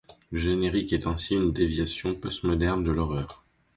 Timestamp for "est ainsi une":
0.93-1.51